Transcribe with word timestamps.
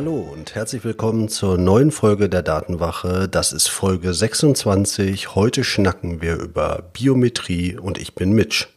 Hallo 0.00 0.26
und 0.32 0.54
herzlich 0.54 0.82
willkommen 0.82 1.28
zur 1.28 1.58
neuen 1.58 1.90
Folge 1.90 2.30
der 2.30 2.40
Datenwache. 2.40 3.28
Das 3.28 3.52
ist 3.52 3.68
Folge 3.68 4.14
26. 4.14 5.34
Heute 5.34 5.62
schnacken 5.62 6.22
wir 6.22 6.38
über 6.38 6.84
Biometrie 6.94 7.76
und 7.76 7.98
ich 7.98 8.14
bin 8.14 8.32
Mitch. 8.32 8.68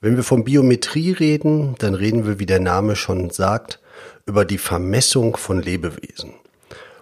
Wenn 0.00 0.16
wir 0.16 0.22
von 0.22 0.44
Biometrie 0.44 1.12
reden, 1.12 1.74
dann 1.80 1.92
reden 1.92 2.26
wir, 2.26 2.38
wie 2.38 2.46
der 2.46 2.60
Name 2.60 2.96
schon 2.96 3.28
sagt, 3.28 3.78
über 4.24 4.46
die 4.46 4.56
Vermessung 4.56 5.36
von 5.36 5.60
Lebewesen. 5.60 6.32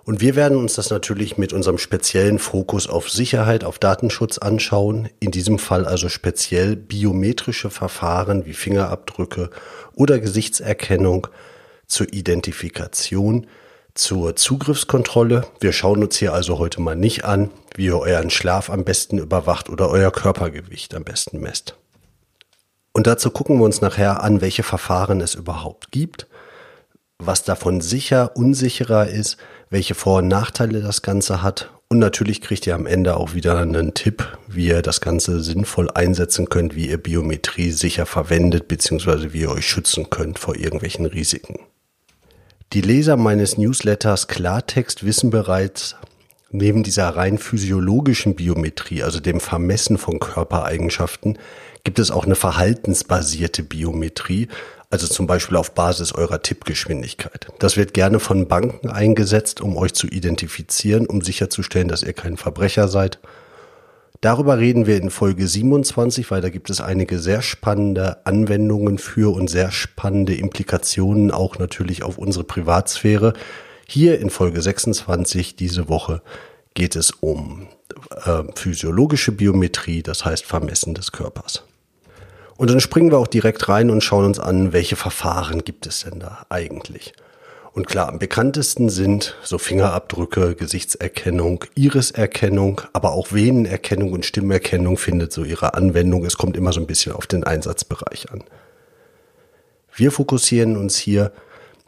Und 0.04 0.20
wir 0.20 0.34
werden 0.34 0.59
uns 0.59 0.74
das 0.74 0.90
natürlich 0.90 1.38
mit 1.38 1.52
unserem 1.52 1.78
speziellen 1.78 2.40
Fokus 2.40 2.88
auf 2.88 3.09
Sicherheit, 3.09 3.62
auf 3.62 3.78
Datenschutz 3.78 4.38
anschauen. 4.38 5.09
In 5.20 5.30
diesem 5.30 5.60
Fall 5.60 5.87
also 5.87 6.09
speziell 6.09 6.74
biometrische 6.74 7.70
Verfahren 7.70 8.45
wie 8.45 8.54
Fingerabdrücke 8.54 9.51
oder 9.95 10.18
Gesichtserkennung 10.18 11.28
zur 11.86 12.12
Identifikation, 12.12 13.46
zur 13.95 14.36
Zugriffskontrolle. 14.36 15.46
Wir 15.60 15.72
schauen 15.72 16.02
uns 16.02 16.16
hier 16.16 16.32
also 16.32 16.59
heute 16.59 16.80
mal 16.80 16.96
nicht 16.96 17.24
an, 17.24 17.50
wie 17.74 17.86
ihr 17.86 17.98
euren 17.98 18.30
Schlaf 18.30 18.70
am 18.70 18.84
besten 18.84 19.18
überwacht 19.18 19.68
oder 19.68 19.88
euer 19.88 20.10
Körpergewicht 20.10 20.95
am 20.95 21.04
besten 21.04 21.40
messt. 21.40 21.76
Und 22.92 23.07
dazu 23.07 23.30
gucken 23.30 23.59
wir 23.59 23.64
uns 23.64 23.80
nachher 23.80 24.23
an, 24.23 24.40
welche 24.40 24.62
Verfahren 24.62 25.20
es 25.20 25.34
überhaupt 25.34 25.92
gibt, 25.92 26.26
was 27.18 27.45
davon 27.45 27.80
sicher, 27.80 28.37
unsicherer 28.37 29.09
ist, 29.09 29.37
welche 29.70 29.95
Vor- 29.95 30.18
und 30.18 30.29
Nachteile 30.29 30.80
das 30.80 31.02
Ganze 31.02 31.42
hat. 31.42 31.70
Und 31.88 31.98
natürlich 31.98 32.40
kriegt 32.40 32.66
ihr 32.66 32.74
am 32.74 32.87
Ende 32.87 33.16
auch 33.16 33.34
wieder 33.34 33.59
einen 33.59 33.95
Tipp, 33.95 34.38
wie 34.48 34.68
ihr 34.68 34.82
das 34.82 35.01
Ganze 35.01 35.40
sinnvoll 35.40 35.90
einsetzen 35.90 36.48
könnt, 36.48 36.74
wie 36.74 36.88
ihr 36.88 36.98
Biometrie 36.98 37.70
sicher 37.70 38.07
verwendet, 38.07 38.66
beziehungsweise 38.66 39.32
wie 39.32 39.42
ihr 39.42 39.51
euch 39.51 39.66
schützen 39.66 40.10
könnt 40.10 40.38
vor 40.38 40.57
irgendwelchen 40.57 41.07
Risiken. 41.07 41.60
Die 42.72 42.80
Leser 42.80 43.16
meines 43.16 43.56
Newsletters 43.59 44.26
Klartext 44.26 45.04
wissen 45.04 45.30
bereits, 45.30 45.95
neben 46.50 46.82
dieser 46.82 47.08
rein 47.10 47.38
physiologischen 47.38 48.34
Biometrie, 48.34 49.04
also 49.04 49.20
dem 49.20 49.38
Vermessen 49.38 49.98
von 49.98 50.18
Körpereigenschaften, 50.18 51.38
gibt 51.84 52.00
es 52.00 52.10
auch 52.10 52.24
eine 52.24 52.34
verhaltensbasierte 52.34 53.62
Biometrie, 53.62 54.48
also 54.90 55.06
zum 55.06 55.28
Beispiel 55.28 55.56
auf 55.56 55.74
Basis 55.74 56.12
eurer 56.12 56.42
Tippgeschwindigkeit. 56.42 57.46
Das 57.60 57.76
wird 57.76 57.95
gerne 57.95 58.18
von 58.18 58.48
Banken 58.48 58.90
eingesetzt, 58.90 59.60
um 59.60 59.76
euch 59.76 59.95
zu 59.95 60.08
identifizieren, 60.08 61.06
um 61.06 61.23
sicherzustellen, 61.23 61.88
dass 61.88 62.02
ihr 62.02 62.14
kein 62.14 62.36
Verbrecher 62.36 62.88
seid 62.88 63.20
Darüber 64.27 64.59
reden 64.59 64.88
wir 64.88 64.97
in 64.97 65.10
Folge 65.10 65.47
27, 65.47 66.32
weil 66.32 66.41
da 66.41 66.49
gibt 66.49 66.69
es 66.69 66.81
einige 66.81 67.21
sehr 67.21 67.43
spannende 67.43 68.27
Anwendungen 68.27 68.99
für 68.99 69.32
und 69.32 69.47
sehr 69.47 69.71
spannende 69.71 70.34
Implikationen 70.34 71.31
auch 71.31 71.60
natürlich 71.60 72.03
auf 72.03 72.19
unsere 72.19 72.43
Privatsphäre. 72.43 73.34
Hier 73.87 74.19
in 74.19 74.31
Folge 74.31 74.60
26 74.60 75.54
diese 75.54 75.88
Woche 75.88 76.22
geht 76.75 76.97
es 76.97 77.12
um 77.12 77.69
äh, 78.25 78.43
physiologische 78.56 79.31
Biometrie, 79.31 80.03
das 80.03 80.25
heißt 80.25 80.44
Vermessen 80.44 80.94
des 80.94 81.12
Körpers. 81.12 81.62
Und 82.56 82.69
dann 82.69 82.81
springen 82.81 83.12
wir 83.12 83.19
auch 83.19 83.28
direkt 83.28 83.69
rein 83.69 83.91
und 83.91 84.03
schauen 84.03 84.25
uns 84.25 84.41
an, 84.41 84.72
welche 84.72 84.97
Verfahren 84.97 85.62
gibt 85.62 85.86
es 85.86 86.00
denn 86.00 86.19
da 86.19 86.44
eigentlich. 86.48 87.12
Und 87.76 87.87
klar, 87.87 88.09
am 88.09 88.19
bekanntesten 88.19 88.88
sind 88.88 89.37
so 89.42 89.59
Fingerabdrücke, 89.59 90.54
Gesichtserkennung, 90.54 91.66
Iriserkennung, 91.75 92.81
aber 92.94 93.12
auch 93.12 93.32
Venenerkennung 93.32 94.12
und 94.12 94.25
Stimmerkennung 94.25 94.97
findet 94.97 95.31
so 95.31 95.44
ihre 95.44 95.75
Anwendung. 95.75 96.25
Es 96.25 96.38
kommt 96.38 96.56
immer 96.56 96.72
so 96.72 96.81
ein 96.81 96.86
bisschen 96.86 97.12
auf 97.12 97.26
den 97.26 97.44
Einsatzbereich 97.44 98.32
an. 98.32 98.42
Wir 99.94 100.10
fokussieren 100.10 100.78
uns 100.78 100.97
hier, 100.97 101.32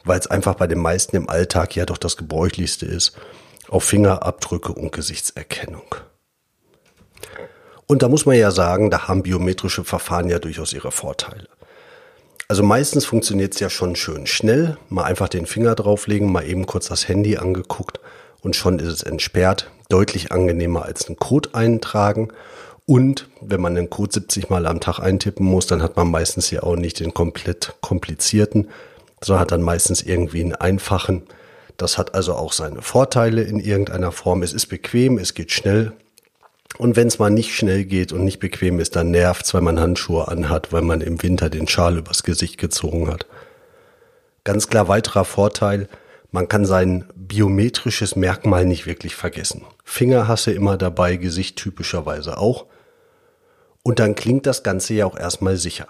weil 0.03 0.19
es 0.19 0.27
einfach 0.27 0.53
bei 0.53 0.67
den 0.67 0.77
meisten 0.77 1.15
im 1.15 1.27
Alltag 1.27 1.75
ja 1.75 1.87
doch 1.87 1.97
das 1.97 2.17
gebräuchlichste 2.17 2.85
ist, 2.85 3.13
auf 3.67 3.83
Fingerabdrücke 3.83 4.73
und 4.73 4.91
Gesichtserkennung. 4.91 5.95
Und 7.87 8.03
da 8.03 8.09
muss 8.09 8.27
man 8.27 8.37
ja 8.37 8.51
sagen, 8.51 8.91
da 8.91 9.07
haben 9.07 9.23
biometrische 9.23 9.83
Verfahren 9.83 10.29
ja 10.29 10.37
durchaus 10.37 10.71
ihre 10.71 10.91
Vorteile. 10.91 11.47
Also 12.51 12.63
meistens 12.63 13.05
funktioniert 13.05 13.53
es 13.53 13.59
ja 13.59 13.69
schon 13.69 13.95
schön 13.95 14.25
schnell. 14.25 14.75
Mal 14.89 15.03
einfach 15.03 15.29
den 15.29 15.45
Finger 15.45 15.75
drauflegen, 15.75 16.31
mal 16.31 16.43
eben 16.47 16.65
kurz 16.65 16.87
das 16.87 17.07
Handy 17.07 17.37
angeguckt 17.37 17.99
und 18.41 18.55
schon 18.55 18.79
ist 18.79 18.87
es 18.87 19.03
entsperrt. 19.03 19.69
Deutlich 19.87 20.31
angenehmer 20.31 20.83
als 20.83 21.05
einen 21.05 21.17
Code 21.17 21.49
eintragen. 21.53 22.29
Und 22.87 23.29
wenn 23.39 23.61
man 23.61 23.75
den 23.75 23.91
Code 23.91 24.13
70 24.13 24.49
Mal 24.49 24.65
am 24.65 24.79
Tag 24.79 24.97
eintippen 24.97 25.45
muss, 25.45 25.67
dann 25.67 25.83
hat 25.83 25.95
man 25.95 26.09
meistens 26.09 26.49
ja 26.49 26.63
auch 26.63 26.75
nicht 26.75 26.99
den 26.99 27.13
komplett 27.13 27.75
komplizierten, 27.81 28.69
sondern 29.23 29.41
hat 29.41 29.51
dann 29.51 29.61
meistens 29.61 30.01
irgendwie 30.01 30.41
einen 30.41 30.55
einfachen. 30.55 31.21
Das 31.77 31.99
hat 31.99 32.15
also 32.15 32.33
auch 32.33 32.51
seine 32.51 32.81
Vorteile 32.81 33.43
in 33.43 33.59
irgendeiner 33.59 34.11
Form. 34.11 34.41
Es 34.41 34.53
ist 34.53 34.65
bequem, 34.65 35.19
es 35.19 35.35
geht 35.35 35.51
schnell 35.51 35.91
und 36.77 36.95
wenn 36.95 37.07
es 37.07 37.19
mal 37.19 37.29
nicht 37.29 37.55
schnell 37.55 37.83
geht 37.85 38.13
und 38.13 38.23
nicht 38.23 38.39
bequem 38.39 38.79
ist, 38.79 38.95
dann 38.95 39.11
nervt's, 39.11 39.53
weil 39.53 39.61
man 39.61 39.79
Handschuhe 39.79 40.27
anhat, 40.27 40.71
weil 40.71 40.81
man 40.81 41.01
im 41.01 41.21
Winter 41.21 41.49
den 41.49 41.67
Schal 41.67 41.97
übers 41.97 42.23
Gesicht 42.23 42.57
gezogen 42.57 43.09
hat. 43.09 43.25
Ganz 44.43 44.67
klar 44.67 44.87
weiterer 44.87 45.25
Vorteil, 45.25 45.89
man 46.31 46.47
kann 46.47 46.65
sein 46.65 47.05
biometrisches 47.15 48.15
Merkmal 48.15 48.65
nicht 48.65 48.85
wirklich 48.85 49.15
vergessen. 49.15 49.63
Fingerhasse 49.83 50.51
immer 50.51 50.77
dabei, 50.77 51.15
Gesicht 51.15 51.57
typischerweise 51.57 52.37
auch. 52.37 52.67
Und 53.83 53.99
dann 53.99 54.15
klingt 54.15 54.45
das 54.45 54.61
Ganze 54.63 54.93
ja 54.93 55.05
auch 55.05 55.17
erstmal 55.17 55.57
sicher. 55.57 55.87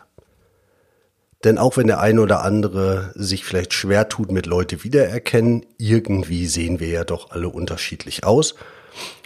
Denn 1.43 1.57
auch 1.57 1.77
wenn 1.77 1.87
der 1.87 1.99
eine 1.99 2.21
oder 2.21 2.43
andere 2.43 3.11
sich 3.15 3.45
vielleicht 3.45 3.73
schwer 3.73 4.09
tut 4.09 4.31
mit 4.31 4.45
Leute 4.45 4.83
wiedererkennen, 4.83 5.65
irgendwie 5.77 6.47
sehen 6.47 6.79
wir 6.79 6.89
ja 6.89 7.03
doch 7.03 7.31
alle 7.31 7.49
unterschiedlich 7.49 8.25
aus. 8.25 8.55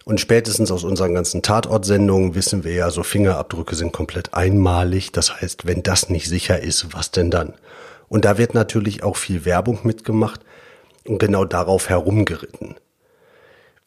Und 0.05 0.19
spätestens 0.19 0.69
aus 0.71 0.83
unseren 0.83 1.13
ganzen 1.13 1.41
Tatortsendungen 1.41 2.35
wissen 2.35 2.63
wir 2.63 2.73
ja, 2.73 2.89
so 2.89 3.03
Fingerabdrücke 3.03 3.75
sind 3.75 3.93
komplett 3.93 4.33
einmalig. 4.33 5.11
Das 5.11 5.39
heißt, 5.39 5.65
wenn 5.65 5.81
das 5.81 6.09
nicht 6.09 6.27
sicher 6.27 6.61
ist, 6.61 6.93
was 6.93 7.11
denn 7.11 7.31
dann? 7.31 7.53
Und 8.09 8.25
da 8.25 8.37
wird 8.37 8.53
natürlich 8.53 9.03
auch 9.03 9.15
viel 9.15 9.45
Werbung 9.45 9.79
mitgemacht 9.83 10.41
und 11.05 11.19
genau 11.19 11.45
darauf 11.45 11.89
herumgeritten. 11.89 12.75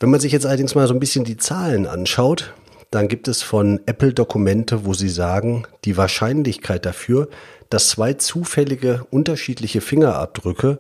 Wenn 0.01 0.11
man 0.11 0.21
sich 0.21 0.33
jetzt 0.33 0.47
allerdings 0.47 0.75
mal 0.75 0.87
so 0.87 0.95
ein 0.95 1.01
bisschen 1.01 1.25
die 1.25 1.37
Zahlen 1.37 1.87
anschaut, 1.87 2.53
dann 2.91 3.09
gibt 3.09 3.29
es 3.29 3.43
von 3.43 3.81
Apple 3.87 4.13
Dokumente, 4.13 4.85
wo 4.85 4.95
sie 4.95 5.09
sagen, 5.09 5.67
die 5.85 5.97
Wahrscheinlichkeit 5.97 6.87
dafür, 6.87 7.29
dass 7.69 7.89
zwei 7.91 8.15
zufällige 8.15 9.07
unterschiedliche 9.11 9.81
Fingerabdrücke 9.81 10.79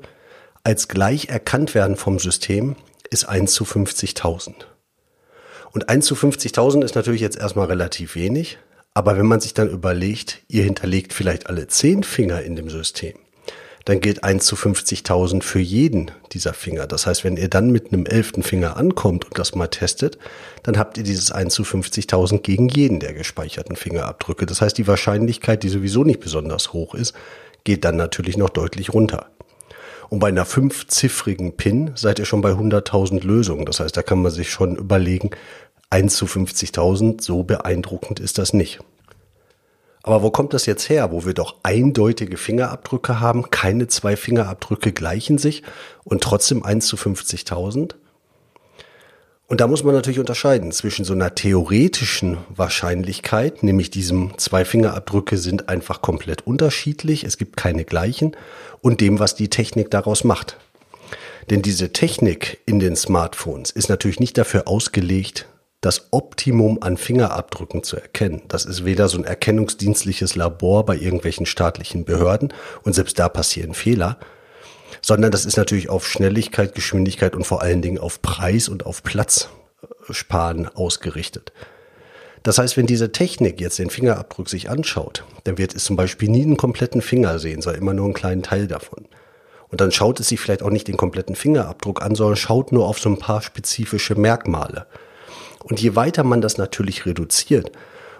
als 0.64 0.88
gleich 0.88 1.28
erkannt 1.28 1.74
werden 1.74 1.97
vom 1.97 2.18
System, 2.18 2.76
ist 3.10 3.28
1 3.28 3.53
zu 3.53 3.64
50.000. 3.64 4.66
Und 5.76 5.91
1 5.91 6.06
zu 6.06 6.14
50.000 6.14 6.82
ist 6.82 6.94
natürlich 6.94 7.20
jetzt 7.20 7.37
erstmal 7.37 7.66
relativ 7.66 8.14
wenig. 8.14 8.56
Aber 8.94 9.19
wenn 9.19 9.26
man 9.26 9.41
sich 9.41 9.53
dann 9.53 9.69
überlegt, 9.69 10.38
ihr 10.48 10.62
hinterlegt 10.64 11.12
vielleicht 11.12 11.50
alle 11.50 11.69
10 11.69 12.03
Finger 12.03 12.41
in 12.41 12.56
dem 12.56 12.70
System, 12.70 13.12
dann 13.84 14.00
gilt 14.00 14.25
1 14.25 14.47
zu 14.47 14.56
50.000 14.56 15.42
für 15.42 15.59
jeden 15.59 16.12
dieser 16.32 16.54
Finger. 16.54 16.86
Das 16.86 17.06
heißt, 17.06 17.25
wenn 17.25 17.36
ihr 17.36 17.50
dann 17.50 17.72
mit 17.72 17.92
einem 17.92 18.06
elften 18.06 18.42
Finger 18.42 18.78
ankommt 18.78 19.26
und 19.26 19.38
das 19.38 19.54
mal 19.54 19.66
testet, 19.66 20.16
dann 20.62 20.78
habt 20.78 20.97
ihr 20.97 21.04
dieses 21.04 21.30
1 21.30 21.53
zu 21.53 21.62
50.000 21.62 22.39
gegen 22.39 22.71
jeden 22.71 22.98
der 22.98 23.12
gespeicherten 23.12 23.77
Fingerabdrücke. 23.77 24.47
Das 24.47 24.62
heißt, 24.62 24.78
die 24.78 24.86
Wahrscheinlichkeit, 24.86 25.62
die 25.62 25.68
sowieso 25.68 26.04
nicht 26.04 26.21
besonders 26.21 26.72
hoch 26.72 26.95
ist, 26.95 27.15
geht 27.65 27.84
dann 27.84 27.97
natürlich 27.97 28.39
noch 28.39 28.48
deutlich 28.48 28.95
runter. 28.95 29.27
Und 30.09 30.21
bei 30.21 30.28
einer 30.28 30.45
fünfziffrigen 30.45 31.56
PIN 31.56 31.92
seid 31.95 32.18
ihr 32.18 32.24
schon 32.24 32.41
bei 32.41 32.53
100.000 32.53 33.27
Lösungen. 33.27 33.66
Das 33.66 33.80
heißt, 33.80 33.97
da 33.97 34.03
kann 34.03 34.22
man 34.22 34.30
sich 34.30 34.51
schon 34.51 34.77
überlegen, 34.77 35.30
1 35.91 36.16
zu 36.16 36.27
50.000, 36.27 37.22
so 37.22 37.42
beeindruckend 37.42 38.21
ist 38.21 38.38
das 38.38 38.53
nicht. 38.53 38.80
Aber 40.03 40.22
wo 40.22 40.30
kommt 40.30 40.54
das 40.54 40.66
jetzt 40.66 40.88
her, 40.88 41.10
wo 41.10 41.24
wir 41.24 41.34
doch 41.34 41.56
eindeutige 41.65 42.36
Fingerabdrücke 42.36 43.18
haben, 43.18 43.50
keine 43.50 43.88
zwei 43.88 44.16
Fingerabdrücke 44.16 44.92
gleichen 44.92 45.36
sich 45.36 45.65
und 46.04 46.22
trotzdem 46.22 46.65
1 46.65 46.86
zu 46.86 46.97
50.000? 46.97 47.94
Und 49.48 49.60
da 49.60 49.68
muss 49.68 49.84
man 49.84 49.94
natürlich 49.94 50.18
unterscheiden 50.18 50.72
zwischen 50.72 51.04
so 51.04 51.12
einer 51.12 51.34
theoretischen 51.34 52.39
Wahrscheinlichkeit, 52.48 53.62
nämlich 53.62 53.91
diesem 53.91 54.36
zwei 54.39 54.65
Fingerabdrücke 54.65 55.39
sind 55.39 55.68
einfach 55.68 56.03
komplett 56.03 56.47
unterschiedlich, 56.47 57.22
es 57.22 57.36
gibt 57.36 57.56
keine 57.56 57.84
gleichen, 57.84 58.36
und 58.80 59.00
dem, 59.00 59.21
was 59.21 59.36
die 59.36 59.50
Technik 59.50 59.91
daraus 59.91 60.24
macht. 60.24 60.56
Denn 61.50 61.62
diese 61.62 61.92
Technik 61.92 62.60
in 62.66 62.80
den 62.80 62.97
Smartphones 62.97 63.71
ist 63.71 63.89
natürlich 63.89 64.18
nicht 64.18 64.36
dafür 64.36 64.66
ausgelegt, 64.66 65.47
das 65.86 66.09
Optimum 66.10 66.78
an 66.80 66.97
Fingerabdrücken 66.97 67.84
zu 67.84 67.97
erkennen. 67.97 68.42
Das 68.48 68.65
ist 68.65 68.84
weder 68.84 69.09
so 69.09 69.18
ein 69.18 69.24
erkennungsdienstliches 69.24 70.34
Labor 70.34 70.84
bei 70.84 70.97
irgendwelchen 70.97 71.47
staatlichen 71.47 72.04
Behörden 72.04 72.53
und 72.83 72.92
selbst 72.92 73.21
da 73.21 73.28
passieren 73.28 73.72
Fehler, 73.72 74.18
sondern 75.00 75.30
das 75.30 75.44
ist 75.44 75.56
natürlich 75.56 75.88
auf 75.88 76.09
Schnelligkeit, 76.09 76.74
Geschwindigkeit 76.74 77.36
und 77.36 77.44
vor 77.44 77.62
allen 77.62 77.83
Dingen 77.83 77.98
auf 77.98 78.21
Preis 78.21 78.68
und 78.68 78.84
auf 78.84 79.04
Platz 79.04 79.48
sparen 80.10 80.66
ausgerichtet. 80.66 81.53
Das 82.42 82.59
heißt, 82.59 82.77
wenn 82.77 82.86
diese 82.86 83.12
Technik 83.12 83.60
jetzt 83.60 83.78
den 83.78 83.91
Fingerabdruck 83.91 84.48
sich 84.48 84.68
anschaut, 84.68 85.24
dann 85.44 85.56
wird 85.56 85.72
es 85.72 85.84
zum 85.84 85.94
Beispiel 85.94 86.28
nie 86.28 86.42
einen 86.42 86.56
kompletten 86.56 87.00
Finger 87.00 87.39
sehen, 87.39 87.62
sondern 87.62 87.82
immer 87.82 87.94
nur 87.94 88.06
einen 88.06 88.15
kleinen 88.15 88.42
Teil 88.42 88.66
davon. 88.66 89.06
Und 89.68 89.80
dann 89.80 89.92
schaut 89.92 90.18
es 90.18 90.28
sich 90.28 90.41
vielleicht 90.41 90.65
auch 90.65 90.71
nicht 90.71 90.89
den 90.89 90.97
kompletten 90.97 91.36
Fingerabdruck 91.36 92.03
an, 92.03 92.16
sondern 92.16 92.36
schaut 92.36 92.72
nur 92.72 92.89
auf 92.89 92.98
so 92.98 93.09
ein 93.09 93.21
paar 93.21 93.42
spezifische 93.42 94.16
Merkmale. 94.16 94.86
Und 95.68 95.80
je 95.80 95.97
weiter 95.97 96.22
man 96.22 96.41
das 96.41 96.59
natürlich 96.59 97.07
reduziert, 97.07 97.72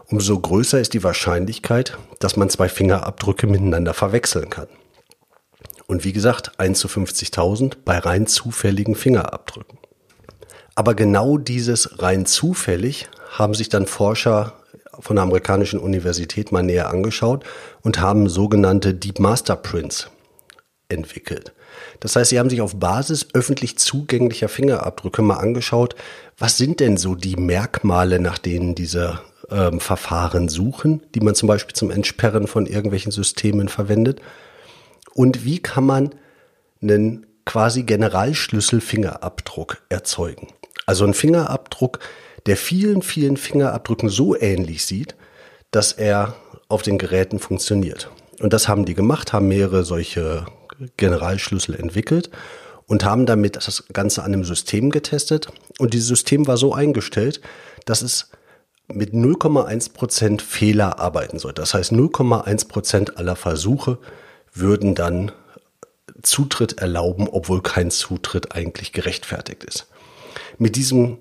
umso 0.09 0.37
größer 0.37 0.81
ist 0.81 0.95
die 0.95 1.05
Wahrscheinlichkeit, 1.05 1.97
dass 2.19 2.37
man 2.37 2.51
zwei 2.51 2.69
Fingerabdrücke 2.69 3.47
miteinander 3.47 3.95
verwechseln 3.95 4.51
kann. 4.51 4.67
Und 5.87 6.05
wie 6.05 6.13
gesagt, 6.13 6.59
1 6.59 6.77
zu 6.77 6.89
50.000 6.89 7.77
bei 7.85 7.99
rein 7.99 8.27
zufälligen 8.27 8.97
Fingerabdrücken. 8.97 9.79
Aber 10.75 10.95
genau 10.95 11.39
dieses 11.39 12.03
rein 12.03 12.27
zufällig 12.27 13.09
haben 13.31 13.55
sich 13.55 13.69
dann 13.69 13.87
Forscher 13.87 14.55
von 14.99 15.15
der 15.15 15.23
amerikanischen 15.23 15.79
Universität 15.79 16.51
mal 16.51 16.65
näher 16.65 16.91
angeschaut 16.91 17.45
und 17.83 18.01
haben 18.01 18.29
sogenannte 18.29 18.93
Deep 18.93 19.21
Master 19.21 19.55
Prints 19.55 20.11
entwickelt. 20.89 21.53
Das 22.01 22.17
heißt, 22.17 22.31
sie 22.31 22.39
haben 22.39 22.51
sich 22.51 22.61
auf 22.61 22.77
Basis 22.79 23.29
öffentlich 23.33 23.79
zugänglicher 23.79 24.49
Fingerabdrücke 24.49 25.23
mal 25.23 25.37
angeschaut, 25.37 25.95
was 26.39 26.59
sind 26.59 26.81
denn 26.81 26.97
so 26.97 27.15
die 27.15 27.37
Merkmale, 27.37 28.21
nach 28.21 28.39
denen 28.39 28.75
diese 28.75 29.21
ähm, 29.51 29.81
Verfahren 29.81 30.49
suchen, 30.49 31.03
die 31.15 31.21
man 31.21 31.35
zum 31.35 31.47
Beispiel 31.49 31.75
zum 31.75 31.91
Entsperren 31.91 32.47
von 32.47 32.67
irgendwelchen 32.67 33.13
Systemen 33.13 33.69
verwendet. 33.69 34.21
Und 35.15 35.45
wie 35.45 35.61
kann 35.61 35.85
man 35.85 36.15
einen 36.83 37.27
quasi 37.45 37.85
Generalschlüssel-Fingerabdruck 37.85 39.83
erzeugen? 39.89 40.49
Also 40.85 41.05
ein 41.05 41.15
Fingerabdruck, 41.15 42.01
der 42.47 42.57
vielen, 42.57 43.03
vielen 43.03 43.37
Fingerabdrücken 43.37 44.09
so 44.09 44.37
ähnlich 44.39 44.85
sieht, 44.85 45.17
dass 45.71 45.93
er 45.93 46.37
auf 46.69 46.83
den 46.83 46.99
Geräten 46.99 47.39
funktioniert. 47.39 48.11
Und 48.41 48.53
das 48.53 48.69
haben 48.69 48.85
die 48.85 48.95
gemacht, 48.95 49.33
haben 49.33 49.49
mehrere 49.49 49.85
solche 49.85 50.47
Generalschlüssel 50.97 51.75
entwickelt 51.75 52.31
und 52.87 53.05
haben 53.05 53.27
damit 53.27 53.57
das 53.57 53.85
Ganze 53.93 54.23
an 54.23 54.33
einem 54.33 54.45
System 54.45 54.91
getestet. 54.91 55.49
Und 55.79 55.95
dieses 55.95 56.09
System 56.09 56.47
war 56.47 56.57
so 56.57 56.73
eingestellt, 56.75 57.41
dass 57.85 58.03
es 58.03 58.31
mit 58.89 59.13
0,1 59.13 59.93
Prozent 59.93 60.43
Fehler 60.43 61.01
arbeiten 61.01 61.39
soll. 61.39 61.53
Das 61.53 61.75
heißt, 61.75 61.93
0,1 61.93 62.69
Prozent 62.69 63.19
aller 63.19 63.37
Versuche 63.37 63.99
würden 64.53 64.95
dann 64.95 65.33
Zutritt 66.23 66.79
erlauben, 66.79 67.29
obwohl 67.29 67.63
kein 67.63 67.91
Zutritt 67.91 68.55
eigentlich 68.55 68.93
gerechtfertigt 68.93 69.65
ist. 69.65 69.87
Mit 70.59 70.77
diesem 70.77 71.19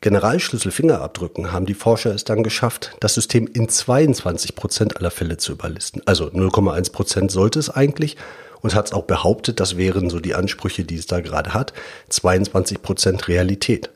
Generalschlüssel 0.00 0.70
Fingerabdrücken 0.70 1.52
haben 1.52 1.66
die 1.66 1.74
Forscher 1.74 2.14
es 2.14 2.24
dann 2.24 2.42
geschafft, 2.42 2.96
das 3.00 3.14
System 3.14 3.48
in 3.48 3.68
22 3.68 4.54
Prozent 4.54 4.96
aller 4.96 5.10
Fälle 5.10 5.36
zu 5.36 5.52
überlisten. 5.52 6.02
Also 6.06 6.26
0,1 6.26 6.92
Prozent 6.92 7.30
sollte 7.30 7.58
es 7.58 7.68
eigentlich 7.68 8.16
und 8.60 8.74
hat 8.74 8.86
es 8.86 8.92
auch 8.92 9.04
behauptet, 9.04 9.60
das 9.60 9.76
wären 9.76 10.10
so 10.10 10.20
die 10.20 10.34
Ansprüche, 10.34 10.84
die 10.84 10.96
es 10.96 11.06
da 11.06 11.20
gerade 11.20 11.54
hat, 11.54 11.72
22 12.08 12.82
Prozent 12.82 13.28
Realität. 13.28 13.90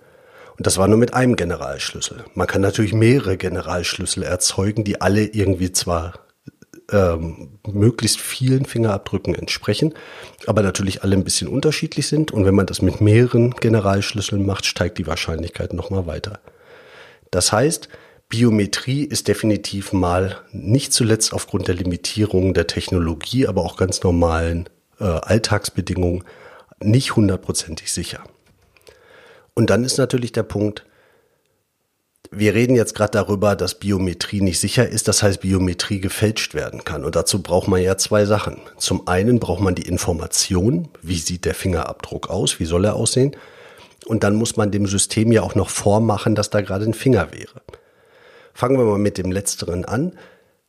Und 0.56 0.66
das 0.66 0.78
war 0.78 0.88
nur 0.88 0.98
mit 0.98 1.14
einem 1.14 1.36
Generalschlüssel. 1.36 2.24
Man 2.34 2.46
kann 2.46 2.60
natürlich 2.60 2.92
mehrere 2.92 3.36
Generalschlüssel 3.36 4.22
erzeugen, 4.22 4.84
die 4.84 5.00
alle 5.00 5.24
irgendwie 5.24 5.72
zwar 5.72 6.14
ähm, 6.90 7.58
möglichst 7.66 8.20
vielen 8.20 8.66
Fingerabdrücken 8.66 9.34
entsprechen, 9.34 9.94
aber 10.46 10.62
natürlich 10.62 11.02
alle 11.02 11.16
ein 11.16 11.24
bisschen 11.24 11.48
unterschiedlich 11.48 12.06
sind. 12.06 12.30
Und 12.30 12.44
wenn 12.44 12.54
man 12.54 12.66
das 12.66 12.82
mit 12.82 13.00
mehreren 13.00 13.52
Generalschlüsseln 13.52 14.44
macht, 14.44 14.66
steigt 14.66 14.98
die 14.98 15.06
Wahrscheinlichkeit 15.06 15.72
nochmal 15.72 16.06
weiter. 16.06 16.40
Das 17.30 17.50
heißt, 17.50 17.88
Biometrie 18.32 19.04
ist 19.04 19.28
definitiv 19.28 19.92
mal 19.92 20.38
nicht 20.52 20.94
zuletzt 20.94 21.34
aufgrund 21.34 21.68
der 21.68 21.74
Limitierung 21.74 22.54
der 22.54 22.66
Technologie, 22.66 23.46
aber 23.46 23.60
auch 23.60 23.76
ganz 23.76 24.02
normalen 24.02 24.70
äh, 24.98 25.04
Alltagsbedingungen 25.04 26.24
nicht 26.82 27.14
hundertprozentig 27.14 27.92
sicher. 27.92 28.24
Und 29.52 29.68
dann 29.68 29.84
ist 29.84 29.98
natürlich 29.98 30.32
der 30.32 30.44
Punkt, 30.44 30.86
wir 32.30 32.54
reden 32.54 32.74
jetzt 32.74 32.94
gerade 32.94 33.10
darüber, 33.10 33.54
dass 33.54 33.78
Biometrie 33.78 34.40
nicht 34.40 34.60
sicher 34.60 34.88
ist, 34.88 35.08
das 35.08 35.22
heißt 35.22 35.42
Biometrie 35.42 36.00
gefälscht 36.00 36.54
werden 36.54 36.84
kann. 36.84 37.04
Und 37.04 37.14
dazu 37.14 37.42
braucht 37.42 37.68
man 37.68 37.82
ja 37.82 37.98
zwei 37.98 38.24
Sachen. 38.24 38.56
Zum 38.78 39.08
einen 39.08 39.40
braucht 39.40 39.60
man 39.60 39.74
die 39.74 39.86
Information, 39.86 40.88
wie 41.02 41.18
sieht 41.18 41.44
der 41.44 41.54
Fingerabdruck 41.54 42.30
aus, 42.30 42.58
wie 42.60 42.64
soll 42.64 42.86
er 42.86 42.96
aussehen. 42.96 43.36
Und 44.06 44.24
dann 44.24 44.36
muss 44.36 44.56
man 44.56 44.70
dem 44.70 44.86
System 44.86 45.32
ja 45.32 45.42
auch 45.42 45.54
noch 45.54 45.68
vormachen, 45.68 46.34
dass 46.34 46.48
da 46.48 46.62
gerade 46.62 46.86
ein 46.86 46.94
Finger 46.94 47.30
wäre. 47.30 47.60
Fangen 48.54 48.78
wir 48.78 48.84
mal 48.84 48.98
mit 48.98 49.18
dem 49.18 49.32
letzteren 49.32 49.84
an. 49.84 50.12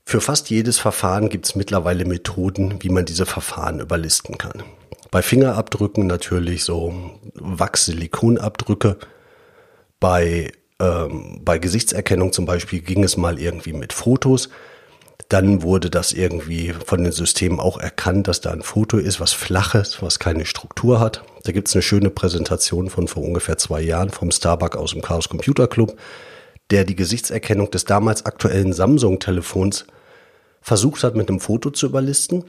Für 0.05 0.21
fast 0.21 0.49
jedes 0.49 0.79
Verfahren 0.79 1.29
gibt 1.29 1.45
es 1.45 1.55
mittlerweile 1.55 2.05
Methoden, 2.05 2.81
wie 2.81 2.89
man 2.89 3.05
diese 3.05 3.25
Verfahren 3.25 3.79
überlisten 3.79 4.37
kann. 4.37 4.63
Bei 5.11 5.21
Fingerabdrücken 5.21 6.07
natürlich 6.07 6.63
so 6.63 6.93
Wachs-Silikonabdrücke. 7.35 8.97
Bei 9.99 10.51
ähm, 10.79 11.39
bei 11.43 11.59
Gesichtserkennung 11.59 12.33
zum 12.33 12.45
Beispiel 12.45 12.81
ging 12.81 13.03
es 13.03 13.17
mal 13.17 13.39
irgendwie 13.39 13.73
mit 13.73 13.93
Fotos. 13.93 14.49
Dann 15.29 15.61
wurde 15.61 15.89
das 15.89 16.11
irgendwie 16.11 16.73
von 16.85 17.03
den 17.03 17.11
Systemen 17.11 17.59
auch 17.59 17.79
erkannt, 17.79 18.27
dass 18.27 18.41
da 18.41 18.51
ein 18.51 18.61
Foto 18.61 18.97
ist, 18.97 19.19
was 19.19 19.33
flach 19.33 19.73
ist, 19.73 20.01
was 20.01 20.19
keine 20.19 20.45
Struktur 20.45 20.99
hat. 20.99 21.23
Da 21.43 21.51
gibt 21.51 21.69
es 21.69 21.75
eine 21.75 21.81
schöne 21.81 22.09
Präsentation 22.09 22.89
von 22.89 23.07
vor 23.07 23.23
ungefähr 23.23 23.57
zwei 23.57 23.81
Jahren 23.81 24.09
vom 24.09 24.31
Starbuck 24.31 24.75
aus 24.75 24.91
dem 24.91 25.01
Chaos 25.01 25.29
Computer 25.29 25.67
Club, 25.67 25.97
der 26.71 26.85
die 26.85 26.95
Gesichtserkennung 26.95 27.71
des 27.71 27.85
damals 27.85 28.25
aktuellen 28.25 28.73
Samsung-Telefons 28.73 29.85
versucht 30.61 31.03
hat, 31.03 31.15
mit 31.15 31.29
einem 31.29 31.39
Foto 31.39 31.69
zu 31.69 31.85
überlisten. 31.85 32.45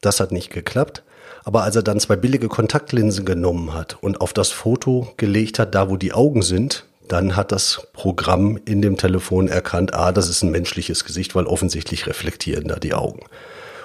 Das 0.00 0.20
hat 0.20 0.32
nicht 0.32 0.50
geklappt. 0.50 1.02
Aber 1.44 1.62
als 1.62 1.76
er 1.76 1.82
dann 1.82 2.00
zwei 2.00 2.16
billige 2.16 2.48
Kontaktlinsen 2.48 3.24
genommen 3.24 3.74
hat 3.74 3.98
und 4.00 4.20
auf 4.20 4.32
das 4.32 4.50
Foto 4.50 5.12
gelegt 5.16 5.58
hat, 5.58 5.74
da 5.74 5.88
wo 5.88 5.96
die 5.96 6.12
Augen 6.12 6.42
sind, 6.42 6.84
dann 7.06 7.36
hat 7.36 7.52
das 7.52 7.88
Programm 7.92 8.58
in 8.64 8.82
dem 8.82 8.96
Telefon 8.96 9.48
erkannt, 9.48 9.94
ah, 9.94 10.12
das 10.12 10.28
ist 10.28 10.42
ein 10.42 10.50
menschliches 10.50 11.04
Gesicht, 11.04 11.34
weil 11.34 11.46
offensichtlich 11.46 12.06
reflektieren 12.06 12.68
da 12.68 12.76
die 12.76 12.94
Augen. 12.94 13.20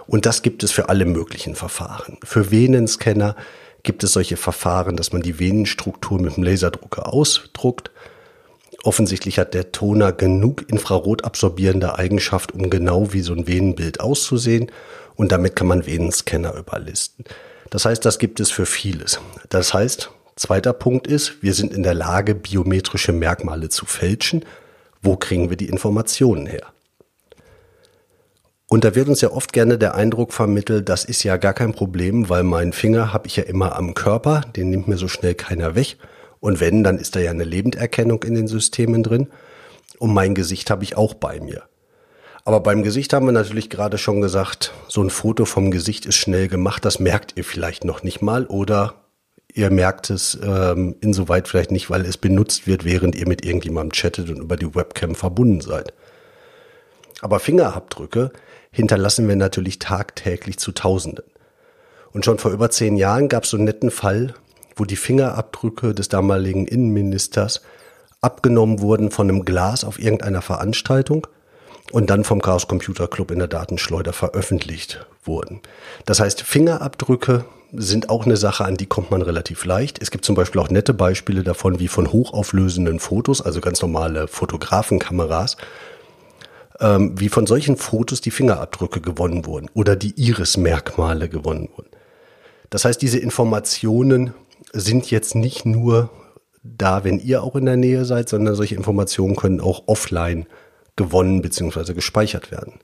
Und 0.08 0.26
das 0.26 0.42
gibt 0.42 0.64
es 0.64 0.72
für 0.72 0.90
alle 0.90 1.06
möglichen 1.06 1.56
Verfahren. 1.56 2.18
Für 2.24 2.52
Venenscanner 2.52 3.36
gibt 3.84 4.04
es 4.04 4.14
solche 4.14 4.38
Verfahren, 4.38 4.98
dass 4.98 5.14
man 5.14 5.22
die 5.22 5.40
Venenstruktur 5.40 6.20
mit 6.20 6.36
dem 6.36 6.44
Laserdrucker 6.44 7.14
ausdruckt. 7.14 7.92
Offensichtlich 8.84 9.40
hat 9.40 9.56
der 9.56 9.72
Toner 9.72 10.12
genug 10.12 10.70
infrarot 10.70 11.24
absorbierende 11.24 11.98
Eigenschaft, 11.98 12.52
um 12.52 12.70
genau 12.70 13.14
wie 13.14 13.22
so 13.22 13.34
ein 13.34 13.48
Venenbild 13.48 14.00
auszusehen. 14.00 14.72
Und 15.16 15.32
damit 15.32 15.56
kann 15.56 15.68
man 15.68 15.88
Venenscanner 15.88 16.56
überlisten. 16.56 17.26
Das 17.72 17.86
heißt, 17.86 18.06
das 18.06 18.20
gibt 18.20 18.40
es 18.40 18.52
für 18.52 18.68
vieles. 18.68 19.20
Das 19.50 19.74
heißt, 19.74 20.12
Zweiter 20.36 20.74
Punkt 20.74 21.06
ist, 21.06 21.44
wir 21.44 21.54
sind 21.54 21.74
in 21.74 21.84
der 21.84 21.94
Lage, 21.94 22.34
biometrische 22.34 23.14
Merkmale 23.14 23.70
zu 23.70 23.86
fälschen. 23.86 24.44
Wo 25.02 25.16
kriegen 25.16 25.50
wir 25.50 25.58
die 25.58 25.70
Informationen 25.70 26.48
her? 26.48 26.68
Und 28.68 28.84
da 28.84 28.96
wird 28.96 29.10
uns 29.10 29.22
ja 29.22 29.30
oft 29.30 29.54
gerne 29.54 29.78
der 29.78 29.94
Eindruck 29.94 30.34
vermittelt, 30.34 30.90
das 30.90 31.06
ist 31.06 31.24
ja 31.24 31.38
gar 31.38 31.54
kein 31.54 31.74
Problem, 31.74 32.30
weil 32.30 32.42
meinen 32.42 32.74
Finger 32.74 33.14
habe 33.14 33.28
ich 33.28 33.36
ja 33.36 33.44
immer 33.44 33.76
am 33.76 33.94
Körper, 33.94 34.42
den 34.56 34.72
nimmt 34.72 34.88
mir 34.88 34.98
so 34.98 35.08
schnell 35.08 35.36
keiner 35.36 35.76
weg. 35.76 35.98
Und 36.44 36.60
wenn, 36.60 36.84
dann 36.84 36.98
ist 36.98 37.16
da 37.16 37.22
ja 37.22 37.32
eine 37.32 37.46
Lebenderkennung 37.46 38.22
in 38.24 38.36
den 38.36 38.50
Systemen 38.50 39.02
drin. 39.02 39.30
Und 39.98 40.14
mein 40.14 40.36
Gesicht 40.36 40.70
habe 40.70 40.84
ich 40.84 40.98
auch 40.98 41.14
bei 41.14 41.40
mir. 41.40 41.64
Aber 42.44 42.60
beim 42.60 42.84
Gesicht 42.84 43.14
haben 43.14 43.26
wir 43.26 43.32
natürlich 43.32 43.70
gerade 43.70 43.98
schon 43.98 44.20
gesagt, 44.20 44.74
so 44.90 45.02
ein 45.02 45.10
Foto 45.10 45.46
vom 45.46 45.72
Gesicht 45.72 46.06
ist 46.06 46.18
schnell 46.18 46.50
gemacht, 46.50 46.84
das 46.84 47.00
merkt 47.00 47.38
ihr 47.38 47.46
vielleicht 47.46 47.86
noch 47.86 48.04
nicht 48.04 48.22
mal 48.22 48.46
oder 48.46 48.96
Ihr 49.56 49.70
merkt 49.70 50.10
es 50.10 50.38
ähm, 50.44 50.96
insoweit 51.00 51.48
vielleicht 51.48 51.72
nicht, 51.72 51.92
weil 51.92 52.02
es 52.08 52.18
benutzt 52.18 52.66
wird, 52.66 52.86
während 52.86 53.16
ihr 53.16 53.28
mit 53.28 53.46
irgendjemandem 53.46 53.92
chattet 53.92 54.30
und 54.32 54.40
über 54.42 54.58
die 54.58 54.74
Webcam 54.74 55.14
verbunden 55.14 55.62
seid. 55.62 55.94
Aber 57.22 57.40
Fingerabdrücke 57.40 58.32
hinterlassen 58.72 59.28
wir 59.28 59.36
natürlich 59.36 59.78
tagtäglich 59.78 60.58
zu 60.58 60.72
Tausenden. 60.72 61.26
Und 62.14 62.26
schon 62.26 62.40
vor 62.40 62.52
über 62.52 62.72
zehn 62.72 62.98
Jahren 62.98 63.30
gab 63.30 63.44
es 63.44 63.52
so 63.52 63.58
einen 63.58 63.66
netten 63.66 63.92
Fall, 63.92 64.34
wo 64.76 64.86
die 64.86 64.96
Fingerabdrücke 64.96 65.94
des 65.94 66.10
damaligen 66.10 66.66
Innenministers 66.66 67.62
abgenommen 68.22 68.80
wurden 68.80 69.12
von 69.12 69.30
einem 69.30 69.46
Glas 69.46 69.84
auf 69.84 70.00
irgendeiner 70.00 70.42
Veranstaltung 70.42 71.28
und 71.92 72.10
dann 72.10 72.24
vom 72.24 72.42
Chaos 72.42 72.68
Computer 72.68 73.08
Club 73.08 73.32
in 73.32 73.40
der 73.40 73.48
Datenschleuder 73.48 74.14
veröffentlicht 74.14 75.06
wurden. 75.24 75.62
Das 76.06 76.20
heißt, 76.20 76.42
Fingerabdrücke 76.42 77.46
sind 77.74 78.10
auch 78.10 78.26
eine 78.26 78.38
Sache, 78.38 78.66
an 78.66 78.76
die 78.76 78.86
kommt 78.86 79.12
man 79.12 79.22
relativ 79.22 79.66
leicht. 79.66 80.02
Es 80.02 80.12
gibt 80.12 80.26
zum 80.26 80.36
Beispiel 80.36 80.62
auch 80.62 80.70
nette 80.70 80.94
Beispiele 80.94 81.44
davon, 81.44 81.80
wie 81.80 81.88
von 81.88 82.12
hochauflösenden 82.12 83.00
Fotos, 83.00 83.42
also 83.42 83.62
ganz 83.62 83.82
normale 83.82 84.28
Fotografenkameras, 84.28 85.58
ähm, 86.80 87.20
wie 87.20 87.30
von 87.30 87.48
solchen 87.48 87.78
Fotos 87.78 88.22
die 88.22 88.32
Fingerabdrücke 88.32 89.02
gewonnen 89.02 89.46
wurden 89.46 89.70
oder 89.74 89.96
die 89.96 90.14
Iris-Merkmale 90.16 91.30
gewonnen 91.30 91.70
wurden. 91.76 91.90
Das 92.70 92.86
heißt, 92.86 93.02
diese 93.02 93.20
Informationen 93.20 94.34
sind 94.72 95.12
jetzt 95.12 95.36
nicht 95.36 95.66
nur 95.66 96.10
da, 96.64 97.04
wenn 97.04 97.20
ihr 97.20 97.44
auch 97.44 97.56
in 97.56 97.66
der 97.66 97.78
Nähe 97.78 98.06
seid, 98.06 98.30
sondern 98.30 98.56
solche 98.56 98.76
Informationen 98.76 99.36
können 99.36 99.60
auch 99.60 99.84
offline 99.88 100.48
gewonnen 100.96 101.42
bzw. 101.42 101.94
gespeichert 101.94 102.52
werden. 102.52 102.80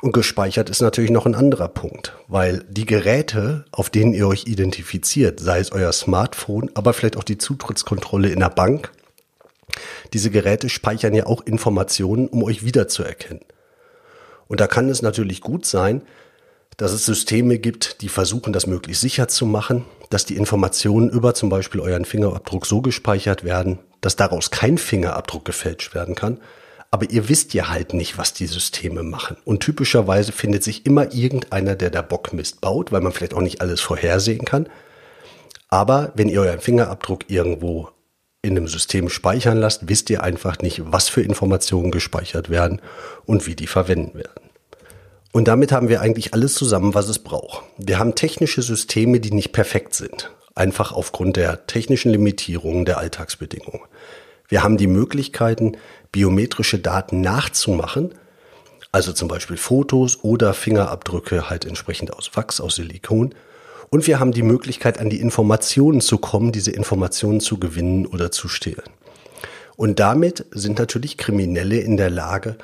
Und 0.00 0.12
gespeichert 0.12 0.70
ist 0.70 0.80
natürlich 0.80 1.10
noch 1.10 1.26
ein 1.26 1.34
anderer 1.34 1.68
Punkt, 1.68 2.16
weil 2.28 2.64
die 2.68 2.86
Geräte, 2.86 3.64
auf 3.72 3.90
denen 3.90 4.14
ihr 4.14 4.28
euch 4.28 4.46
identifiziert, 4.46 5.40
sei 5.40 5.58
es 5.58 5.72
euer 5.72 5.92
Smartphone, 5.92 6.70
aber 6.74 6.92
vielleicht 6.92 7.16
auch 7.16 7.24
die 7.24 7.38
Zutrittskontrolle 7.38 8.28
in 8.28 8.38
der 8.38 8.50
Bank, 8.50 8.92
diese 10.12 10.30
Geräte 10.30 10.68
speichern 10.68 11.14
ja 11.14 11.26
auch 11.26 11.44
Informationen, 11.44 12.28
um 12.28 12.44
euch 12.44 12.64
wiederzuerkennen. 12.64 13.42
Und 14.46 14.60
da 14.60 14.66
kann 14.66 14.88
es 14.88 15.02
natürlich 15.02 15.40
gut 15.40 15.66
sein, 15.66 16.02
dass 16.76 16.92
es 16.92 17.04
Systeme 17.04 17.58
gibt, 17.58 18.00
die 18.02 18.08
versuchen, 18.08 18.52
das 18.52 18.68
möglichst 18.68 19.02
sicher 19.02 19.26
zu 19.26 19.46
machen, 19.46 19.84
dass 20.10 20.24
die 20.24 20.36
Informationen 20.36 21.10
über 21.10 21.34
zum 21.34 21.48
Beispiel 21.48 21.80
euren 21.80 22.04
Fingerabdruck 22.04 22.66
so 22.66 22.80
gespeichert 22.80 23.44
werden, 23.44 23.78
dass 24.00 24.16
daraus 24.16 24.50
kein 24.50 24.78
Fingerabdruck 24.78 25.44
gefälscht 25.44 25.94
werden 25.94 26.14
kann. 26.14 26.38
Aber 26.90 27.10
ihr 27.10 27.28
wisst 27.28 27.52
ja 27.52 27.68
halt 27.68 27.92
nicht, 27.92 28.16
was 28.16 28.32
die 28.32 28.46
Systeme 28.46 29.02
machen. 29.02 29.36
Und 29.44 29.60
typischerweise 29.60 30.32
findet 30.32 30.64
sich 30.64 30.86
immer 30.86 31.12
irgendeiner, 31.12 31.74
der 31.74 31.90
da 31.90 32.00
Bockmist 32.00 32.60
baut, 32.62 32.92
weil 32.92 33.02
man 33.02 33.12
vielleicht 33.12 33.34
auch 33.34 33.42
nicht 33.42 33.60
alles 33.60 33.80
vorhersehen 33.80 34.46
kann. 34.46 34.68
Aber 35.68 36.12
wenn 36.14 36.30
ihr 36.30 36.40
euren 36.40 36.60
Fingerabdruck 36.60 37.28
irgendwo 37.28 37.90
in 38.40 38.56
einem 38.56 38.68
System 38.68 39.10
speichern 39.10 39.58
lasst, 39.58 39.88
wisst 39.88 40.08
ihr 40.08 40.22
einfach 40.22 40.60
nicht, 40.60 40.80
was 40.86 41.10
für 41.10 41.20
Informationen 41.20 41.90
gespeichert 41.90 42.48
werden 42.48 42.80
und 43.26 43.46
wie 43.46 43.54
die 43.54 43.66
verwenden 43.66 44.16
werden. 44.16 44.47
Und 45.32 45.46
damit 45.48 45.72
haben 45.72 45.88
wir 45.88 46.00
eigentlich 46.00 46.32
alles 46.32 46.54
zusammen, 46.54 46.94
was 46.94 47.08
es 47.08 47.18
braucht. 47.18 47.62
Wir 47.76 47.98
haben 47.98 48.14
technische 48.14 48.62
Systeme, 48.62 49.20
die 49.20 49.32
nicht 49.32 49.52
perfekt 49.52 49.94
sind, 49.94 50.30
einfach 50.54 50.92
aufgrund 50.92 51.36
der 51.36 51.66
technischen 51.66 52.10
Limitierungen 52.10 52.84
der 52.84 52.98
Alltagsbedingungen. 52.98 53.82
Wir 54.48 54.62
haben 54.62 54.78
die 54.78 54.86
Möglichkeiten, 54.86 55.76
biometrische 56.10 56.78
Daten 56.78 57.20
nachzumachen, 57.20 58.14
also 58.90 59.12
zum 59.12 59.28
Beispiel 59.28 59.58
Fotos 59.58 60.24
oder 60.24 60.54
Fingerabdrücke 60.54 61.50
halt 61.50 61.66
entsprechend 61.66 62.14
aus 62.14 62.30
Wachs, 62.34 62.60
aus 62.60 62.76
Silikon. 62.76 63.34
Und 63.90 64.06
wir 64.06 64.18
haben 64.18 64.32
die 64.32 64.42
Möglichkeit, 64.42 64.98
an 64.98 65.10
die 65.10 65.20
Informationen 65.20 66.00
zu 66.00 66.16
kommen, 66.16 66.52
diese 66.52 66.70
Informationen 66.70 67.40
zu 67.40 67.58
gewinnen 67.58 68.06
oder 68.06 68.30
zu 68.30 68.48
stehlen. 68.48 68.82
Und 69.76 70.00
damit 70.00 70.46
sind 70.50 70.78
natürlich 70.78 71.18
Kriminelle 71.18 71.78
in 71.78 71.98
der 71.98 72.10
Lage, 72.10 72.56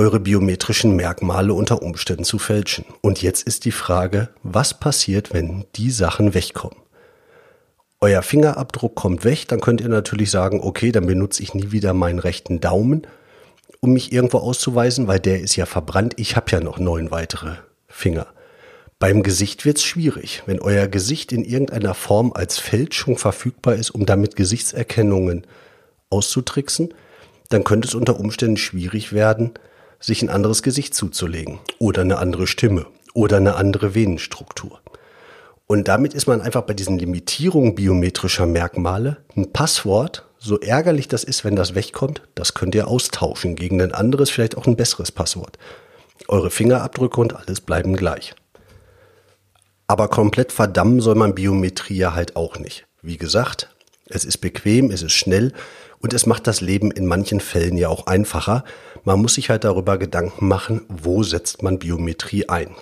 eure 0.00 0.18
biometrischen 0.18 0.96
Merkmale 0.96 1.52
unter 1.52 1.82
Umständen 1.82 2.24
zu 2.24 2.38
fälschen. 2.38 2.86
Und 3.02 3.20
jetzt 3.20 3.46
ist 3.46 3.66
die 3.66 3.70
Frage, 3.70 4.30
was 4.42 4.80
passiert, 4.80 5.34
wenn 5.34 5.66
die 5.76 5.90
Sachen 5.90 6.32
wegkommen? 6.32 6.78
Euer 8.00 8.22
Fingerabdruck 8.22 8.94
kommt 8.94 9.26
weg, 9.26 9.46
dann 9.48 9.60
könnt 9.60 9.82
ihr 9.82 9.90
natürlich 9.90 10.30
sagen, 10.30 10.60
okay, 10.62 10.90
dann 10.90 11.04
benutze 11.04 11.42
ich 11.42 11.52
nie 11.52 11.70
wieder 11.70 11.92
meinen 11.92 12.18
rechten 12.18 12.60
Daumen, 12.60 13.06
um 13.80 13.92
mich 13.92 14.10
irgendwo 14.10 14.38
auszuweisen, 14.38 15.06
weil 15.06 15.20
der 15.20 15.42
ist 15.42 15.56
ja 15.56 15.66
verbrannt. 15.66 16.14
Ich 16.16 16.34
habe 16.34 16.50
ja 16.50 16.60
noch 16.60 16.78
neun 16.78 17.10
weitere 17.10 17.56
Finger. 17.86 18.26
Beim 18.98 19.22
Gesicht 19.22 19.66
wird's 19.66 19.84
schwierig. 19.84 20.44
Wenn 20.46 20.60
euer 20.60 20.88
Gesicht 20.88 21.30
in 21.30 21.44
irgendeiner 21.44 21.92
Form 21.92 22.32
als 22.32 22.58
Fälschung 22.58 23.18
verfügbar 23.18 23.74
ist, 23.74 23.90
um 23.90 24.06
damit 24.06 24.34
Gesichtserkennungen 24.34 25.46
auszutricksen, 26.08 26.94
dann 27.50 27.64
könnte 27.64 27.86
es 27.86 27.94
unter 27.94 28.18
Umständen 28.18 28.56
schwierig 28.56 29.12
werden, 29.12 29.52
sich 30.00 30.22
ein 30.22 30.30
anderes 30.30 30.62
Gesicht 30.62 30.94
zuzulegen 30.94 31.60
oder 31.78 32.02
eine 32.02 32.18
andere 32.18 32.46
Stimme 32.46 32.86
oder 33.14 33.36
eine 33.36 33.54
andere 33.54 33.94
Venenstruktur. 33.94 34.80
Und 35.66 35.86
damit 35.86 36.14
ist 36.14 36.26
man 36.26 36.40
einfach 36.40 36.62
bei 36.62 36.74
diesen 36.74 36.98
Limitierungen 36.98 37.76
biometrischer 37.76 38.46
Merkmale 38.46 39.18
ein 39.36 39.52
Passwort, 39.52 40.26
so 40.38 40.58
ärgerlich 40.58 41.06
das 41.06 41.22
ist, 41.22 41.44
wenn 41.44 41.54
das 41.54 41.74
wegkommt, 41.74 42.22
das 42.34 42.54
könnt 42.54 42.74
ihr 42.74 42.88
austauschen 42.88 43.54
gegen 43.54 43.80
ein 43.80 43.92
anderes, 43.92 44.30
vielleicht 44.30 44.56
auch 44.56 44.66
ein 44.66 44.74
besseres 44.74 45.12
Passwort. 45.12 45.58
Eure 46.28 46.50
Fingerabdrücke 46.50 47.20
und 47.20 47.36
alles 47.36 47.60
bleiben 47.60 47.94
gleich. 47.94 48.34
Aber 49.86 50.08
komplett 50.08 50.50
verdammen 50.50 51.00
soll 51.00 51.14
man 51.14 51.34
Biometrie 51.34 51.96
ja 51.96 52.14
halt 52.14 52.36
auch 52.36 52.58
nicht. 52.58 52.86
Wie 53.02 53.16
gesagt, 53.16 53.74
es 54.06 54.24
ist 54.24 54.38
bequem, 54.38 54.90
es 54.90 55.02
ist 55.02 55.12
schnell 55.12 55.52
und 56.00 56.14
es 56.14 56.26
macht 56.26 56.46
das 56.46 56.60
Leben 56.60 56.90
in 56.90 57.06
manchen 57.06 57.40
Fällen 57.40 57.76
ja 57.76 57.88
auch 57.88 58.06
einfacher. 58.06 58.64
Man 59.04 59.20
muss 59.20 59.34
sich 59.34 59.50
halt 59.50 59.64
darüber 59.64 59.98
Gedanken 59.98 60.46
machen, 60.46 60.82
wo 60.88 61.22
setzt 61.22 61.62
man 61.62 61.78
Biometrie 61.78 62.48
ein. 62.48 62.74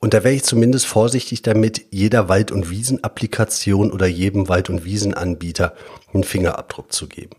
Und 0.00 0.14
da 0.14 0.24
wäre 0.24 0.34
ich 0.34 0.42
zumindest 0.42 0.86
vorsichtig 0.86 1.42
damit, 1.42 1.86
jeder 1.92 2.28
Wald- 2.28 2.50
und 2.50 2.70
Wiesenapplikation 2.70 3.92
oder 3.92 4.06
jedem 4.06 4.48
Wald- 4.48 4.68
und 4.68 4.84
Wiesenanbieter 4.84 5.74
einen 6.12 6.24
Fingerabdruck 6.24 6.92
zu 6.92 7.06
geben. 7.06 7.36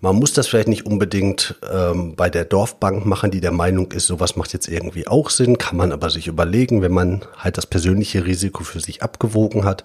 Man 0.00 0.16
muss 0.16 0.32
das 0.32 0.48
vielleicht 0.48 0.68
nicht 0.68 0.86
unbedingt 0.86 1.56
ähm, 1.70 2.16
bei 2.16 2.30
der 2.30 2.46
Dorfbank 2.46 3.04
machen, 3.04 3.30
die 3.30 3.42
der 3.42 3.52
Meinung 3.52 3.92
ist, 3.92 4.06
sowas 4.06 4.34
macht 4.34 4.54
jetzt 4.54 4.66
irgendwie 4.66 5.06
auch 5.06 5.28
Sinn, 5.28 5.58
kann 5.58 5.76
man 5.76 5.92
aber 5.92 6.08
sich 6.08 6.26
überlegen, 6.26 6.80
wenn 6.80 6.92
man 6.92 7.20
halt 7.36 7.58
das 7.58 7.66
persönliche 7.66 8.24
Risiko 8.24 8.64
für 8.64 8.80
sich 8.80 9.02
abgewogen 9.02 9.66
hat. 9.66 9.84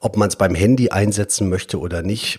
Ob 0.00 0.16
man 0.16 0.30
es 0.30 0.36
beim 0.36 0.54
Handy 0.54 0.88
einsetzen 0.88 1.50
möchte 1.50 1.78
oder 1.78 2.00
nicht, 2.00 2.38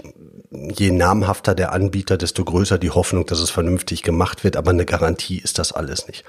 je 0.54 0.92
namhafter 0.92 1.56
der 1.56 1.74
Anbieter, 1.74 2.18
desto 2.18 2.46
größer 2.46 2.78
die 2.78 2.92
Hoffnung, 2.92 3.26
dass 3.26 3.40
es 3.40 3.50
vernünftig 3.50 4.04
gemacht 4.04 4.44
wird, 4.44 4.56
aber 4.56 4.72
eine 4.72 4.86
Garantie 4.86 5.40
ist 5.40 5.58
das 5.60 5.72
alles 5.72 6.08
nicht. 6.08 6.24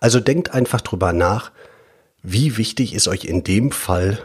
Also 0.00 0.20
denkt 0.20 0.52
einfach 0.52 0.80
drüber 0.80 1.12
nach, 1.12 1.52
wie 2.22 2.56
wichtig 2.56 2.94
ist 2.94 3.08
euch 3.08 3.24
in 3.24 3.44
dem 3.44 3.70
Fall 3.70 4.18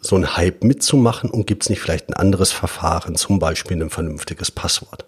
so 0.00 0.16
ein 0.16 0.36
Hype 0.36 0.62
mitzumachen 0.62 1.30
und 1.30 1.46
gibt 1.46 1.64
es 1.64 1.70
nicht 1.70 1.80
vielleicht 1.80 2.08
ein 2.08 2.14
anderes 2.14 2.52
Verfahren, 2.52 3.16
zum 3.16 3.38
Beispiel 3.38 3.82
ein 3.82 3.90
vernünftiges 3.90 4.50
Passwort. 4.50 5.04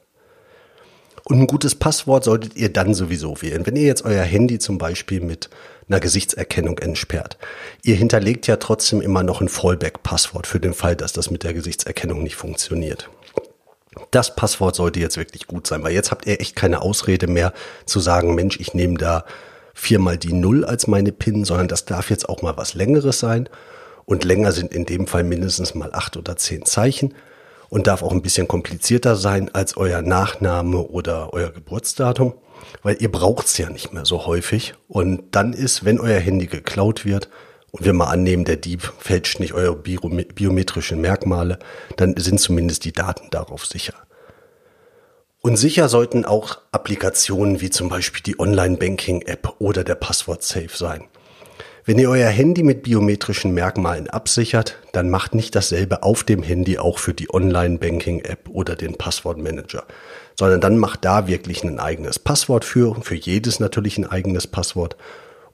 Und 1.25 1.41
ein 1.41 1.47
gutes 1.47 1.75
Passwort 1.75 2.25
solltet 2.25 2.57
ihr 2.57 2.73
dann 2.73 2.95
sowieso 2.95 3.43
wählen. 3.43 3.67
Wenn 3.67 3.77
ihr 3.77 3.87
jetzt 3.87 4.05
euer 4.05 4.25
Handy 4.25 4.59
zum 4.59 4.79
Beispiel 4.79 5.21
mit 5.21 5.51
einer 5.89 6.01
Gesichtserkennung 6.01 6.79
entsperrt, 6.79 7.37
ihr 7.83 7.97
hinterlegt 7.97 8.47
ja 8.47 8.57
trotzdem 8.57 9.03
immer 9.03 9.23
noch 9.23 9.41
ein 9.41 9.49
Fallback-Passwort 9.49 10.47
für 10.47 10.59
den 10.59 10.73
Fall, 10.73 10.97
dass 10.97 11.13
das 11.13 11.31
mit 11.31 11.45
der 11.45 11.53
Gesichtserkennung 11.53 12.23
nicht 12.23 12.37
funktioniert. 12.37 13.11
Das 14.11 14.37
Passwort 14.37 14.77
sollte 14.77 15.01
jetzt 15.01 15.17
wirklich 15.17 15.47
gut 15.47 15.67
sein, 15.67 15.83
weil 15.83 15.93
jetzt 15.93 16.11
habt 16.11 16.27
ihr 16.27 16.41
echt 16.41 16.57
keine 16.57 16.83
Ausrede 16.83 17.27
mehr 17.27 17.53
zu 17.87 18.01
sagen, 18.01 18.35
Mensch, 18.35 18.61
ich 18.61 18.75
nehme 18.75 18.99
da 18.99 19.25
viermal 19.75 20.19
die 20.19 20.33
Null 20.33 20.65
als 20.65 20.87
meine 20.87 21.13
PIN, 21.13 21.45
sondern 21.45 21.69
das 21.69 21.85
darf 21.85 22.11
jetzt 22.11 22.29
auch 22.29 22.43
mal 22.43 22.57
was 22.57 22.75
längeres 22.75 23.21
sein. 23.21 23.49
Und 24.05 24.25
länger 24.25 24.53
sind 24.53 24.73
in 24.73 24.87
dem 24.87 25.07
Fall 25.07 25.25
mindestens 25.25 25.75
mal 25.75 25.93
acht 25.93 26.17
oder 26.17 26.37
zehn 26.37 26.65
Zeichen 26.65 27.15
und 27.69 27.87
darf 27.87 28.03
auch 28.03 28.13
ein 28.13 28.23
bisschen 28.23 28.49
komplizierter 28.49 29.17
sein 29.17 29.55
als 29.55 29.77
euer 29.77 30.03
Nachname 30.03 30.79
oder 30.79 31.33
euer 31.33 31.51
Geburtsdatum, 31.51 32.35
weil 32.83 32.97
ihr 33.01 33.13
braucht's 33.13 33.59
ja 33.59 33.69
nicht 33.69 33.93
mehr 33.93 34.05
so 34.05 34.27
häufig. 34.27 34.75
Und 34.89 35.35
dann 35.35 35.53
ist, 35.53 35.85
wenn 35.85 36.01
euer 36.01 36.19
Handy 36.19 36.47
geklaut 36.47 37.05
wird, 37.05 37.29
und 37.71 37.85
wir 37.85 37.93
mal 37.93 38.07
annehmen, 38.07 38.45
der 38.45 38.57
Dieb 38.57 38.93
fälscht 38.99 39.41
nicht 39.41 39.53
eure 39.53 39.77
biometrischen 39.77 41.01
Merkmale, 41.01 41.59
dann 41.97 42.17
sind 42.17 42.41
zumindest 42.41 42.85
die 42.85 42.93
Daten 42.93 43.29
darauf 43.31 43.67
sicher. 43.67 43.95
Und 45.41 45.57
sicher 45.57 45.89
sollten 45.89 46.25
auch 46.25 46.59
Applikationen 46.73 47.61
wie 47.61 47.71
zum 47.71 47.89
Beispiel 47.89 48.23
die 48.23 48.41
Online-Banking-App 48.41 49.55
oder 49.61 49.85
der 49.85 49.95
Passwort-Safe 49.95 50.75
sein. 50.75 51.05
Wenn 51.85 51.99
ihr 51.99 52.11
euer 52.11 52.29
Handy 52.29 52.63
mit 52.63 52.83
biometrischen 52.83 53.55
Merkmalen 53.55 54.11
absichert, 54.11 54.77
dann 54.93 55.09
macht 55.09 55.35
nicht 55.35 55.55
dasselbe 55.55 56.03
auf 56.03 56.23
dem 56.23 56.43
Handy 56.43 56.77
auch 56.77 56.99
für 56.99 57.15
die 57.15 57.33
Online-Banking-App 57.33 58.51
oder 58.51 58.77
den 58.77 58.97
Passwortmanager, 58.97 59.85
sondern 60.39 60.61
dann 60.61 60.77
macht 60.77 61.07
da 61.07 61.29
wirklich 61.29 61.65
ein 61.65 61.81
eigenes 61.81 62.19
Passwort 62.19 62.67
für, 62.67 63.01
für 63.01 63.15
jedes 63.15 63.59
natürlich 63.59 63.97
ein 63.97 64.05
eigenes 64.05 64.47
Passwort. 64.47 64.97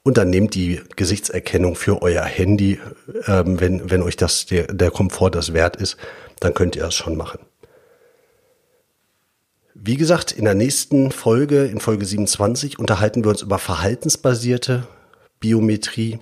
Und 0.05 0.19
dann 0.19 0.29
nehmt 0.29 0.55
die 0.55 0.83
Gesichtserkennung 0.97 1.77
für 1.77 2.03
euer 2.03 2.25
Handy, 2.25 2.79
ähm, 3.27 3.59
wenn, 3.59 3.91
wenn 3.91 4.03
euch 4.03 4.17
das 4.17 4.45
der, 4.45 4.67
der 4.67 4.91
Komfort 4.91 5.31
das 5.31 5.55
wert 5.55 5.77
ist, 5.77 5.97
dann 6.41 6.53
könnt 6.53 6.77
ihr 6.77 6.85
es 6.85 6.95
schon 6.95 7.17
machen. 7.17 7.41
Wie 9.73 9.97
gesagt, 9.97 10.31
in 10.31 10.45
der 10.45 10.55
nächsten 10.55 11.11
Folge, 11.11 11.65
in 11.65 11.81
Folge 11.81 12.05
27, 12.05 12.79
unterhalten 12.79 13.25
wir 13.25 13.31
uns 13.31 13.41
über 13.41 13.59
verhaltensbasierte 13.59 14.87
Biometrie. 15.41 16.19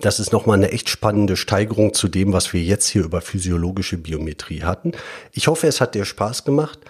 Das 0.00 0.18
ist 0.18 0.32
nochmal 0.32 0.58
eine 0.58 0.72
echt 0.72 0.88
spannende 0.88 1.36
Steigerung 1.36 1.94
zu 1.94 2.08
dem, 2.08 2.32
was 2.32 2.52
wir 2.52 2.60
jetzt 2.60 2.88
hier 2.88 3.04
über 3.04 3.20
physiologische 3.20 3.98
Biometrie 3.98 4.62
hatten. 4.62 4.92
Ich 5.32 5.46
hoffe, 5.46 5.68
es 5.68 5.80
hat 5.80 5.94
dir 5.94 6.04
Spaß 6.04 6.44
gemacht. 6.44 6.80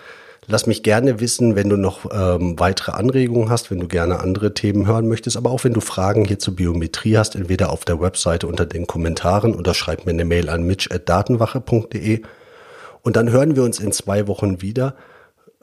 Lass 0.47 0.67
mich 0.67 0.83
gerne 0.83 1.21
wissen, 1.21 1.55
wenn 1.55 1.69
du 1.69 1.77
noch 1.77 2.07
ähm, 2.13 2.59
weitere 2.59 2.93
Anregungen 2.93 3.51
hast, 3.51 3.71
wenn 3.71 3.79
du 3.79 3.87
gerne 3.87 4.21
andere 4.21 4.55
Themen 4.55 4.87
hören 4.87 5.07
möchtest, 5.07 5.37
aber 5.37 5.51
auch 5.51 5.65
wenn 5.65 5.75
du 5.75 5.81
Fragen 5.81 6.25
hier 6.25 6.39
zur 6.39 6.57
Biometrie 6.57 7.17
hast, 7.17 7.37
entweder 7.37 7.71
auf 7.71 7.85
der 7.85 8.01
Webseite 8.01 8.47
unter 8.47 8.67
den 8.67 8.87
Kommentaren 8.87 9.55
oder 9.55 9.75
schreib 9.75 10.07
mir 10.07 10.13
eine 10.13 10.25
Mail 10.25 10.49
an 10.49 10.63
mitch.datenwache.de. 10.65 12.23
Und 13.03 13.17
dann 13.17 13.31
hören 13.31 13.55
wir 13.55 13.63
uns 13.63 13.79
in 13.79 13.93
zwei 13.93 14.27
Wochen 14.27 14.61
wieder, 14.63 14.95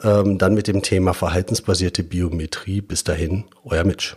ähm, 0.03 0.37
dann 0.37 0.53
mit 0.53 0.67
dem 0.67 0.81
Thema 0.81 1.13
verhaltensbasierte 1.13 2.03
Biometrie. 2.03 2.81
Bis 2.81 3.03
dahin, 3.03 3.45
euer 3.63 3.83
Mitch. 3.83 4.15